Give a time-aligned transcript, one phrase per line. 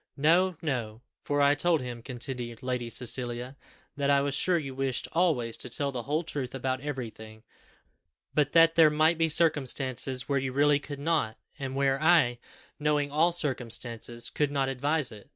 [0.17, 3.55] "No, no; for I told him," continued Lady Cecilia,
[3.95, 7.43] "that I was sure you wished always to tell the whole truth about everything,
[8.33, 12.39] but that there might be circumstances where you really could not; and where I,
[12.79, 15.29] knowing all the circumstances, could not advise it.